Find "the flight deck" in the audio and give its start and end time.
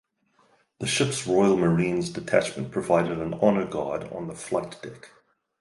4.25-5.09